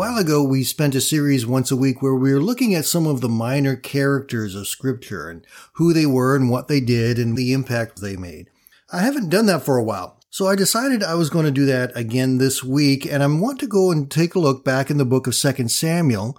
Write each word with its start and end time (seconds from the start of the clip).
While 0.00 0.16
ago, 0.16 0.42
we 0.42 0.64
spent 0.64 0.94
a 0.94 1.00
series 1.00 1.44
once 1.44 1.70
a 1.70 1.76
week 1.76 2.00
where 2.00 2.14
we 2.14 2.32
were 2.32 2.40
looking 2.40 2.74
at 2.74 2.86
some 2.86 3.06
of 3.06 3.20
the 3.20 3.28
minor 3.28 3.76
characters 3.76 4.54
of 4.54 4.66
Scripture 4.66 5.28
and 5.28 5.46
who 5.74 5.92
they 5.92 6.06
were 6.06 6.34
and 6.34 6.48
what 6.48 6.68
they 6.68 6.80
did 6.80 7.18
and 7.18 7.36
the 7.36 7.52
impact 7.52 8.00
they 8.00 8.16
made. 8.16 8.48
I 8.90 9.00
haven't 9.00 9.28
done 9.28 9.44
that 9.44 9.62
for 9.62 9.76
a 9.76 9.84
while, 9.84 10.18
so 10.30 10.46
I 10.46 10.56
decided 10.56 11.02
I 11.02 11.16
was 11.16 11.28
going 11.28 11.44
to 11.44 11.50
do 11.50 11.66
that 11.66 11.94
again 11.94 12.38
this 12.38 12.64
week, 12.64 13.04
and 13.04 13.22
I 13.22 13.26
want 13.26 13.60
to 13.60 13.66
go 13.66 13.90
and 13.90 14.10
take 14.10 14.34
a 14.34 14.38
look 14.38 14.64
back 14.64 14.88
in 14.88 14.96
the 14.96 15.04
book 15.04 15.26
of 15.26 15.36
2 15.36 15.68
Samuel 15.68 16.34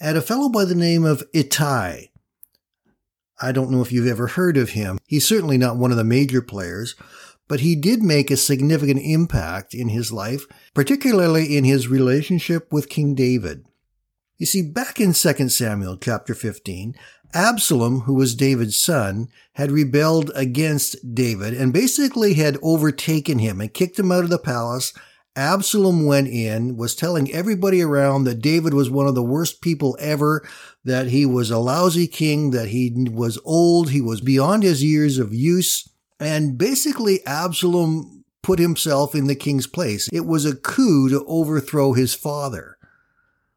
at 0.00 0.16
a 0.16 0.20
fellow 0.20 0.48
by 0.48 0.64
the 0.64 0.74
name 0.74 1.04
of 1.04 1.22
Ittai. 1.32 2.06
I 3.40 3.52
don't 3.52 3.70
know 3.70 3.80
if 3.80 3.92
you've 3.92 4.08
ever 4.08 4.26
heard 4.26 4.56
of 4.56 4.70
him. 4.70 4.98
He's 5.06 5.28
certainly 5.28 5.56
not 5.56 5.76
one 5.76 5.92
of 5.92 5.96
the 5.96 6.02
major 6.02 6.42
players, 6.42 6.96
but 7.48 7.60
he 7.60 7.76
did 7.76 8.02
make 8.02 8.30
a 8.30 8.36
significant 8.36 9.00
impact 9.02 9.74
in 9.74 9.88
his 9.88 10.12
life, 10.12 10.46
particularly 10.72 11.56
in 11.56 11.64
his 11.64 11.88
relationship 11.88 12.72
with 12.72 12.88
King 12.88 13.14
David. 13.14 13.66
You 14.38 14.46
see, 14.46 14.62
back 14.62 15.00
in 15.00 15.12
2 15.12 15.48
Samuel 15.48 15.96
chapter 15.96 16.34
15, 16.34 16.94
Absalom, 17.34 18.00
who 18.02 18.14
was 18.14 18.34
David's 18.34 18.78
son, 18.78 19.28
had 19.54 19.70
rebelled 19.70 20.30
against 20.34 21.14
David 21.14 21.52
and 21.52 21.72
basically 21.72 22.34
had 22.34 22.58
overtaken 22.62 23.40
him 23.40 23.60
and 23.60 23.74
kicked 23.74 23.98
him 23.98 24.12
out 24.12 24.24
of 24.24 24.30
the 24.30 24.38
palace. 24.38 24.92
Absalom 25.36 26.06
went 26.06 26.28
in, 26.28 26.76
was 26.76 26.94
telling 26.94 27.32
everybody 27.32 27.82
around 27.82 28.24
that 28.24 28.40
David 28.40 28.72
was 28.72 28.88
one 28.88 29.08
of 29.08 29.16
the 29.16 29.22
worst 29.22 29.60
people 29.60 29.96
ever, 30.00 30.46
that 30.84 31.08
he 31.08 31.26
was 31.26 31.50
a 31.50 31.58
lousy 31.58 32.06
king, 32.06 32.50
that 32.52 32.68
he 32.68 32.92
was 33.10 33.38
old, 33.44 33.90
he 33.90 34.00
was 34.00 34.20
beyond 34.20 34.62
his 34.62 34.84
years 34.84 35.18
of 35.18 35.34
use, 35.34 35.88
and 36.20 36.56
basically, 36.56 37.24
Absalom 37.26 38.24
put 38.42 38.58
himself 38.58 39.14
in 39.14 39.26
the 39.26 39.34
king's 39.34 39.66
place. 39.66 40.08
It 40.12 40.26
was 40.26 40.44
a 40.44 40.54
coup 40.54 41.08
to 41.08 41.24
overthrow 41.26 41.94
his 41.94 42.14
father. 42.14 42.76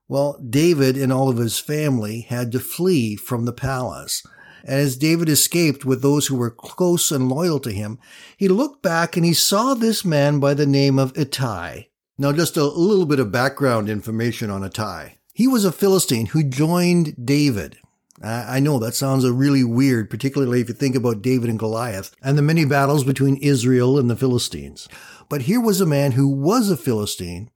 Well, 0.08 0.40
David 0.40 0.96
and 0.96 1.12
all 1.12 1.30
of 1.30 1.38
his 1.38 1.60
family 1.60 2.22
had 2.22 2.52
to 2.54 2.60
flee 2.60 3.18
from 3.18 3.46
the 3.46 3.54
palace. 3.54 4.24
And 4.64 4.80
as 4.80 4.98
David 4.98 5.30
escaped 5.30 5.86
with 5.86 6.02
those 6.02 6.28
who 6.28 6.38
were 6.38 6.50
close 6.50 7.12
and 7.12 7.30
loyal 7.30 7.60
to 7.60 7.72
him, 7.72 8.00
he 8.38 8.48
looked 8.48 8.82
back 8.82 9.18
and 9.18 9.26
he 9.26 9.34
saw 9.34 9.74
this 9.74 10.06
man 10.06 10.40
by 10.40 10.54
the 10.54 10.66
name 10.66 10.98
of 10.98 11.18
Ittai. 11.18 11.84
Now, 12.18 12.32
just 12.32 12.58
a 12.58 12.64
little 12.64 13.06
bit 13.06 13.20
of 13.20 13.32
background 13.32 13.90
information 13.90 14.50
on 14.50 14.64
Ittai. 14.64 15.18
He 15.34 15.48
was 15.48 15.66
a 15.66 15.72
Philistine 15.72 16.28
who 16.28 16.44
joined 16.44 17.16
David 17.24 17.78
I 18.22 18.60
know 18.60 18.80
that 18.80 18.96
sounds 18.96 19.28
really 19.30 19.64
weird, 19.64 20.10
particularly 20.10 20.60
if 20.60 20.70
you 20.70 20.74
think 20.74 20.96
about 20.96 21.22
David 21.22 21.50
and 21.50 21.60
Goliath 21.60 22.16
and 22.22 22.38
the 22.38 22.42
many 22.42 22.66
battles 22.66 23.04
between 23.04 23.38
Israel 23.38 24.00
and 24.00 24.10
the 24.10 24.16
Philistines. 24.16 24.90
But 25.30 25.44
here 25.44 25.62
was 25.62 25.82
a 25.82 25.86
man 25.86 26.14
who 26.14 26.28
was 26.28 26.72
a 26.72 26.78
Philistine 26.78 27.52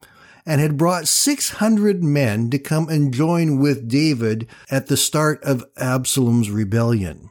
and 0.45 0.61
had 0.61 0.77
brought 0.77 1.07
600 1.07 2.03
men 2.03 2.49
to 2.49 2.59
come 2.59 2.89
and 2.89 3.13
join 3.13 3.59
with 3.59 3.87
David 3.87 4.47
at 4.69 4.87
the 4.87 4.97
start 4.97 5.41
of 5.44 5.66
Absalom's 5.77 6.51
rebellion. 6.51 7.29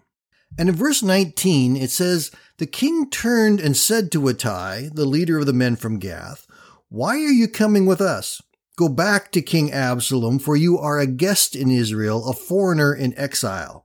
And 0.59 0.69
in 0.69 0.75
verse 0.75 1.03
19, 1.03 1.77
it 1.77 1.91
says, 1.91 2.31
The 2.59 2.67
king 2.67 3.11
turned 3.11 3.61
and 3.61 3.77
said 3.77 4.11
to 4.13 4.29
Ittai, 4.29 4.91
the 4.93 5.07
leader 5.07 5.39
of 5.39 5.47
the 5.47 5.53
men 5.53 5.77
from 5.77 5.99
Gath, 5.99 6.47
Why 6.89 7.15
are 7.15 7.33
you 7.33 7.49
coming 7.49 7.87
with 7.87 8.01
us? 8.01 8.43
Go 8.81 8.89
back 8.89 9.31
to 9.33 9.43
King 9.43 9.71
Absalom, 9.73 10.39
for 10.39 10.57
you 10.57 10.79
are 10.79 10.99
a 10.99 11.07
guest 11.07 11.55
in 11.55 11.71
Israel, 11.71 12.27
a 12.27 12.33
foreigner 12.33 12.95
in 12.95 13.13
exile. 13.19 13.85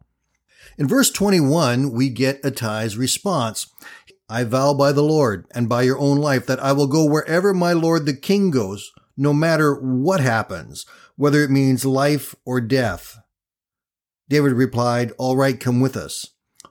In 0.77 0.87
verse 0.87 1.11
21, 1.11 1.91
we 1.91 2.07
get 2.07 2.41
Ittai's 2.43 2.95
response. 2.95 3.67
I 4.29 4.45
vow 4.45 4.73
by 4.73 4.93
the 4.93 5.03
Lord 5.03 5.47
and 5.53 5.67
by 5.67 5.81
your 5.81 5.99
own 5.99 6.19
life 6.19 6.45
that 6.45 6.61
I 6.61 6.71
will 6.71 6.87
go 6.87 7.03
wherever 7.03 7.53
my 7.53 7.73
lord 7.73 8.05
the 8.05 8.15
king 8.15 8.51
goes, 8.51 8.93
no 9.17 9.33
matter 9.33 9.75
what 9.75 10.21
happens, 10.21 10.85
whether 11.17 11.43
it 11.43 11.51
means 11.51 11.83
life 11.83 12.33
or 12.45 12.61
death. 12.61 13.17
David 14.29 14.53
replied, 14.53 15.11
All 15.17 15.35
right, 15.35 15.59
come 15.59 15.81
with 15.81 15.97
us. 15.97 16.27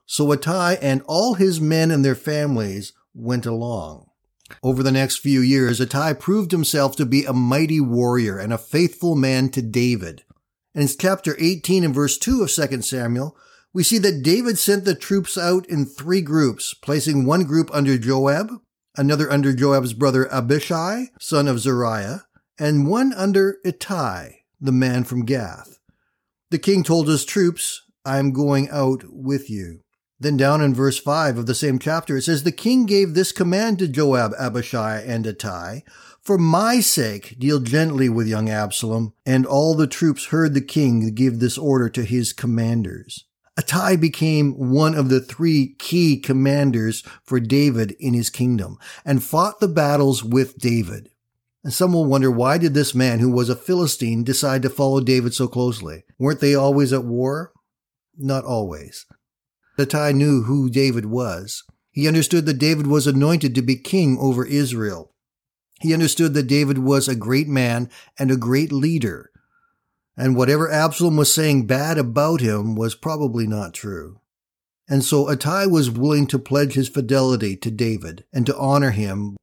So 0.06 0.32
Ittai 0.32 0.78
and 0.80 1.02
all 1.04 1.34
his 1.34 1.60
men 1.60 1.90
and 1.90 2.02
their 2.02 2.14
families 2.14 2.94
went 3.12 3.44
along. 3.44 4.06
Over 4.62 4.82
the 4.82 4.92
next 4.92 5.18
few 5.18 5.40
years, 5.40 5.80
Ittai 5.80 6.14
proved 6.14 6.52
himself 6.52 6.96
to 6.96 7.06
be 7.06 7.24
a 7.24 7.32
mighty 7.32 7.80
warrior 7.80 8.38
and 8.38 8.52
a 8.52 8.58
faithful 8.58 9.14
man 9.14 9.48
to 9.50 9.62
David. 9.62 10.22
In 10.74 10.88
chapter 10.88 11.36
18 11.38 11.84
and 11.84 11.94
verse 11.94 12.18
2 12.18 12.42
of 12.42 12.50
2 12.50 12.82
Samuel, 12.82 13.36
we 13.72 13.82
see 13.82 13.98
that 13.98 14.22
David 14.22 14.58
sent 14.58 14.84
the 14.84 14.94
troops 14.94 15.38
out 15.38 15.66
in 15.66 15.84
three 15.86 16.20
groups, 16.20 16.74
placing 16.74 17.24
one 17.24 17.44
group 17.44 17.70
under 17.72 17.98
Joab, 17.98 18.50
another 18.96 19.30
under 19.30 19.52
Joab's 19.52 19.94
brother 19.94 20.32
Abishai, 20.32 21.10
son 21.18 21.48
of 21.48 21.58
Zeruiah, 21.58 22.24
and 22.58 22.88
one 22.88 23.12
under 23.14 23.56
Ittai, 23.64 24.30
the 24.60 24.72
man 24.72 25.04
from 25.04 25.24
Gath. 25.24 25.78
The 26.50 26.58
king 26.58 26.84
told 26.84 27.08
his 27.08 27.24
troops, 27.24 27.82
I 28.04 28.18
am 28.18 28.32
going 28.32 28.68
out 28.70 29.02
with 29.08 29.50
you. 29.50 29.80
Then 30.20 30.36
down 30.36 30.60
in 30.60 30.74
verse 30.74 30.98
5 30.98 31.38
of 31.38 31.46
the 31.46 31.54
same 31.54 31.78
chapter, 31.78 32.16
it 32.16 32.22
says, 32.22 32.42
The 32.42 32.52
king 32.52 32.86
gave 32.86 33.14
this 33.14 33.32
command 33.32 33.78
to 33.78 33.88
Joab, 33.88 34.32
Abishai, 34.38 35.00
and 35.00 35.26
Ittai, 35.26 35.80
For 36.22 36.38
my 36.38 36.80
sake, 36.80 37.36
deal 37.38 37.60
gently 37.60 38.08
with 38.08 38.28
young 38.28 38.48
Absalom. 38.48 39.12
And 39.26 39.44
all 39.44 39.74
the 39.74 39.86
troops 39.86 40.26
heard 40.26 40.54
the 40.54 40.60
king 40.60 41.14
give 41.14 41.40
this 41.40 41.58
order 41.58 41.88
to 41.90 42.04
his 42.04 42.32
commanders. 42.32 43.24
Ittai 43.56 43.96
became 43.96 44.72
one 44.72 44.94
of 44.94 45.08
the 45.08 45.20
three 45.20 45.74
key 45.78 46.18
commanders 46.18 47.04
for 47.22 47.38
David 47.38 47.94
in 48.00 48.14
his 48.14 48.30
kingdom 48.30 48.78
and 49.04 49.22
fought 49.22 49.60
the 49.60 49.68
battles 49.68 50.24
with 50.24 50.58
David. 50.58 51.10
And 51.62 51.72
some 51.72 51.92
will 51.92 52.04
wonder 52.04 52.30
why 52.30 52.58
did 52.58 52.74
this 52.74 52.94
man 52.94 53.20
who 53.20 53.30
was 53.30 53.48
a 53.48 53.56
Philistine 53.56 54.24
decide 54.24 54.62
to 54.62 54.70
follow 54.70 55.00
David 55.00 55.34
so 55.34 55.48
closely? 55.48 56.04
Weren't 56.18 56.40
they 56.40 56.54
always 56.54 56.92
at 56.92 57.04
war? 57.04 57.52
Not 58.16 58.44
always. 58.44 59.06
Ittai 59.78 60.12
knew 60.12 60.42
who 60.42 60.70
David 60.70 61.06
was. 61.06 61.64
He 61.90 62.08
understood 62.08 62.46
that 62.46 62.58
David 62.58 62.86
was 62.86 63.06
anointed 63.06 63.54
to 63.54 63.62
be 63.62 63.76
king 63.76 64.18
over 64.20 64.44
Israel. 64.44 65.12
He 65.80 65.92
understood 65.92 66.34
that 66.34 66.46
David 66.46 66.78
was 66.78 67.08
a 67.08 67.14
great 67.14 67.48
man 67.48 67.90
and 68.18 68.30
a 68.30 68.36
great 68.36 68.72
leader. 68.72 69.30
And 70.16 70.36
whatever 70.36 70.70
Absalom 70.70 71.16
was 71.16 71.32
saying 71.34 71.66
bad 71.66 71.98
about 71.98 72.40
him 72.40 72.74
was 72.74 72.94
probably 72.94 73.46
not 73.46 73.74
true. 73.74 74.20
And 74.88 75.04
so 75.04 75.30
Ittai 75.30 75.66
was 75.66 75.90
willing 75.90 76.26
to 76.28 76.38
pledge 76.38 76.74
his 76.74 76.88
fidelity 76.88 77.56
to 77.56 77.70
David 77.70 78.24
and 78.32 78.46
to 78.46 78.56
honor 78.56 78.90
him. 78.90 79.36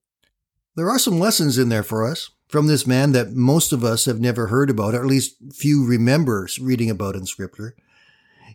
There 0.76 0.90
are 0.90 1.00
some 1.00 1.20
lessons 1.20 1.58
in 1.58 1.70
there 1.70 1.84
for 1.84 2.08
us 2.08 2.30
from 2.48 2.68
this 2.68 2.86
man 2.86 3.12
that 3.14 3.34
most 3.34 3.74
of 3.74 3.84
us 3.84 4.06
have 4.06 4.20
never 4.20 4.48
heard 4.48 4.70
about, 4.70 4.94
or 4.94 5.02
at 5.02 5.08
least 5.08 5.36
few 5.54 5.86
remember 5.86 6.48
reading 6.62 6.90
about 6.90 7.16
in 7.16 7.26
scripture. 7.26 7.76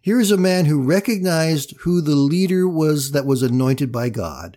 Here 0.06 0.20
is 0.20 0.30
a 0.30 0.36
man 0.36 0.66
who 0.66 0.80
recognized 0.80 1.74
who 1.80 2.00
the 2.00 2.14
leader 2.14 2.68
was 2.68 3.10
that 3.10 3.26
was 3.26 3.42
anointed 3.42 3.90
by 3.90 4.08
God. 4.08 4.56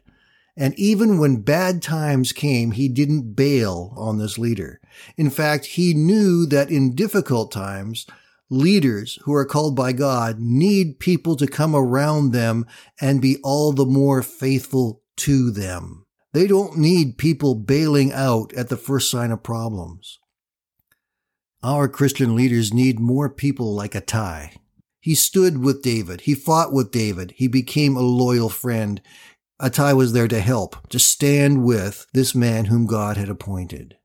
And 0.56 0.78
even 0.78 1.18
when 1.18 1.42
bad 1.42 1.82
times 1.82 2.34
came, 2.34 2.70
he 2.70 2.88
didn't 2.88 3.34
bail 3.34 3.92
on 3.98 4.20
this 4.20 4.38
leader. 4.38 4.80
In 5.18 5.32
fact, 5.32 5.66
he 5.66 5.96
knew 5.96 6.46
that 6.46 6.70
in 6.70 6.94
difficult 6.94 7.52
times, 7.52 8.06
leaders 8.52 9.18
who 9.24 9.34
are 9.34 9.44
called 9.44 9.76
by 9.76 9.92
God 9.92 10.40
need 10.40 11.00
people 11.00 11.36
to 11.38 11.48
come 11.48 11.76
around 11.76 12.32
them 12.32 12.68
and 13.02 13.20
be 13.20 13.38
all 13.44 13.72
the 13.72 13.88
more 13.88 14.22
faithful 14.22 15.02
to 15.16 15.50
them. 15.50 16.06
They 16.32 16.46
don't 16.46 16.78
need 16.78 17.18
people 17.18 17.56
bailing 17.56 18.14
out 18.14 18.54
at 18.54 18.70
the 18.70 18.78
first 18.78 19.10
sign 19.10 19.32
of 19.32 19.42
problems. 19.42 20.20
Our 21.64 21.88
Christian 21.88 22.36
leaders 22.36 22.72
need 22.72 23.00
more 23.00 23.32
people 23.32 23.74
like 23.74 23.96
Ittai 23.96 24.52
he 25.00 25.16
stood 25.16 25.60
with 25.60 25.82
David. 25.82 26.22
He 26.22 26.36
fought 26.36 26.74
with 26.74 26.92
David. 26.92 27.34
He 27.36 27.48
became 27.48 27.96
a 27.96 28.02
loyal 28.02 28.50
friend. 28.50 29.02
Ittai 29.64 29.94
was 29.94 30.14
there 30.14 30.28
to 30.28 30.40
help, 30.40 30.90
to 30.90 31.00
stand 31.00 31.64
with 31.64 32.06
this 32.14 32.36
man 32.36 32.66
whom 32.66 32.86
God 32.86 33.18
had 33.18 33.30
appointed. 33.30 33.98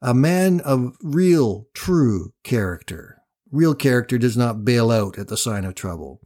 A 0.00 0.14
man 0.14 0.60
of 0.60 0.96
real, 1.02 1.66
true 1.74 2.32
character. 2.44 3.22
Real 3.50 3.74
character 3.74 4.18
does 4.18 4.36
not 4.36 4.64
bail 4.64 4.90
out 4.90 5.18
at 5.18 5.28
the 5.28 5.36
sign 5.36 5.64
of 5.64 5.74
trouble. 5.74 6.20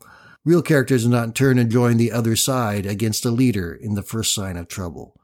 Real 0.45 0.61
character 0.61 0.95
does 0.95 1.07
not 1.07 1.35
turn 1.35 1.59
and 1.59 1.71
join 1.71 1.97
the 1.97 2.13
other 2.13 2.37
side 2.37 2.85
against 2.85 3.25
a 3.25 3.31
leader 3.31 3.73
in 3.73 3.95
the 3.95 4.03
first 4.03 4.35
sign 4.35 4.57
of 4.57 4.69
trouble. 4.69 5.19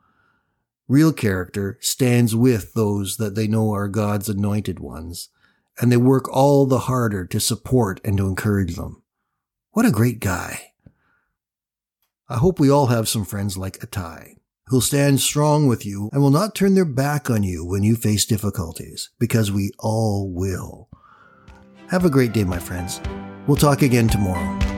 Real 0.86 1.12
character 1.12 1.76
stands 1.82 2.34
with 2.34 2.72
those 2.72 3.16
that 3.18 3.34
they 3.34 3.46
know 3.46 3.72
are 3.72 3.88
God's 3.88 4.28
anointed 4.28 4.78
ones 4.78 5.28
and 5.80 5.90
they 5.90 5.96
work 5.96 6.28
all 6.28 6.66
the 6.66 6.80
harder 6.80 7.24
to 7.26 7.40
support 7.40 8.00
and 8.04 8.16
to 8.18 8.26
encourage 8.26 8.76
them. 8.76 9.02
What 9.72 9.86
a 9.86 9.90
great 9.90 10.20
guy. 10.20 10.72
I 12.28 12.36
hope 12.36 12.58
we 12.58 12.70
all 12.70 12.86
have 12.86 13.08
some 13.08 13.24
friends 13.24 13.56
like 13.56 13.82
Ittai 13.82 14.34
who'll 14.68 14.80
stand 14.80 15.20
strong 15.20 15.66
with 15.66 15.84
you 15.86 16.10
and 16.12 16.20
will 16.20 16.30
not 16.30 16.54
turn 16.54 16.74
their 16.74 16.84
back 16.84 17.30
on 17.30 17.42
you 17.42 17.64
when 17.64 17.82
you 17.82 17.96
face 17.96 18.26
difficulties, 18.26 19.10
because 19.18 19.50
we 19.50 19.70
all 19.78 20.30
will. 20.30 20.88
Have 21.88 22.04
a 22.04 22.10
great 22.10 22.32
day, 22.32 22.44
my 22.44 22.58
friends. 22.58 23.00
We'll 23.46 23.56
talk 23.56 23.80
again 23.80 24.08
tomorrow. 24.08 24.77